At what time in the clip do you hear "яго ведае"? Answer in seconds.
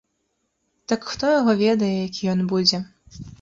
1.39-1.91